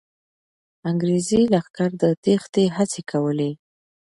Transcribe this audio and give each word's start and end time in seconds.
انګریزي 0.89 1.41
لښکر 1.53 1.89
د 2.01 2.03
تېښتې 2.23 2.63
هڅې 2.75 3.01
کولې. 3.11 3.51